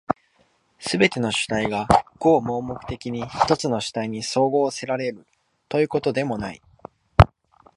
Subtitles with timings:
[0.79, 5.27] すべての主体が合目的的に一つの主体に綜合せられる
[5.69, 6.61] ということでもない。